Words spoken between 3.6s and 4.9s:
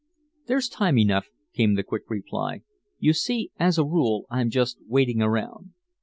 a rule I'm just